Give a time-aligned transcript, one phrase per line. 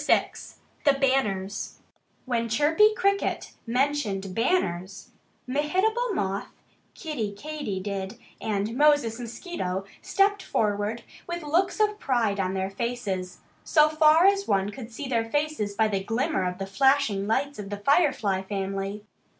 [0.03, 0.31] VI
[0.83, 1.77] THE BANNERS
[2.25, 5.09] When Chirpy Cricket mentioned "banners,"
[5.47, 6.47] Mehitable Moth,
[6.95, 13.89] Kiddie Katydid, and Moses Mosquito stepped forward with looks of pride on their faces so
[13.89, 17.69] far as one could see their faces by the glimmer of the flashing lights of
[17.69, 19.03] the Firefly family.